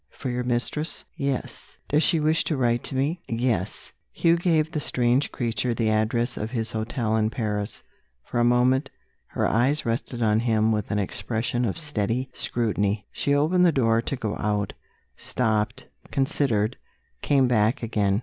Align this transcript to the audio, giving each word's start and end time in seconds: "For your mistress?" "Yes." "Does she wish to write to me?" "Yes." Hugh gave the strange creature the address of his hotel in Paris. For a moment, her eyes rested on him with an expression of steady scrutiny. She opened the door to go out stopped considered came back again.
"For 0.09 0.31
your 0.31 0.43
mistress?" 0.43 1.05
"Yes." 1.15 1.77
"Does 1.87 2.01
she 2.01 2.19
wish 2.19 2.43
to 2.45 2.57
write 2.57 2.83
to 2.85 2.95
me?" 2.95 3.19
"Yes." 3.27 3.91
Hugh 4.11 4.35
gave 4.37 4.71
the 4.71 4.79
strange 4.79 5.31
creature 5.31 5.75
the 5.75 5.91
address 5.91 6.37
of 6.37 6.49
his 6.49 6.71
hotel 6.71 7.15
in 7.15 7.29
Paris. 7.29 7.83
For 8.25 8.39
a 8.39 8.43
moment, 8.43 8.89
her 9.27 9.45
eyes 9.47 9.85
rested 9.85 10.23
on 10.23 10.39
him 10.39 10.71
with 10.71 10.89
an 10.89 10.97
expression 10.97 11.65
of 11.65 11.77
steady 11.77 12.31
scrutiny. 12.33 13.05
She 13.11 13.35
opened 13.35 13.63
the 13.63 13.71
door 13.71 14.01
to 14.01 14.15
go 14.15 14.35
out 14.39 14.73
stopped 15.17 15.85
considered 16.09 16.77
came 17.21 17.47
back 17.47 17.83
again. 17.83 18.19